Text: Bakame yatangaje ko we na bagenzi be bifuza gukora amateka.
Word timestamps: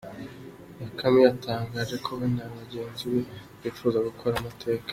Bakame 0.79 1.19
yatangaje 1.27 1.95
ko 2.05 2.09
we 2.19 2.25
na 2.35 2.45
bagenzi 2.55 3.03
be 3.11 3.21
bifuza 3.61 3.97
gukora 4.07 4.33
amateka. 4.37 4.89